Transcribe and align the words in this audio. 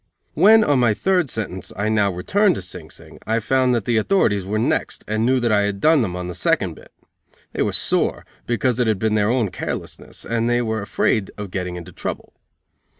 When, 0.33 0.63
on 0.63 0.79
my 0.79 0.95
third 0.95 1.29
sentence, 1.29 1.71
I 1.77 1.87
now 1.87 2.11
returned 2.11 2.55
to 2.55 2.63
Sing 2.63 2.89
Sing, 2.89 3.19
I 3.27 3.37
found 3.37 3.75
that 3.75 3.85
the 3.85 3.97
authorities 3.97 4.43
were 4.45 4.57
"next," 4.57 5.03
and 5.07 5.27
knew 5.27 5.39
that 5.39 5.51
I 5.51 5.61
had 5.61 5.79
"done" 5.79 6.01
them 6.01 6.15
on 6.15 6.27
the 6.27 6.33
second 6.33 6.73
bit. 6.73 6.91
They 7.53 7.61
were 7.61 7.71
sore, 7.71 8.25
because 8.47 8.79
it 8.79 8.87
had 8.87 8.97
been 8.97 9.13
their 9.13 9.29
own 9.29 9.51
carelessness, 9.51 10.25
and 10.25 10.49
they 10.49 10.63
were 10.63 10.81
afraid 10.81 11.29
of 11.37 11.51
getting 11.51 11.75
into 11.75 11.91
trouble. 11.91 12.33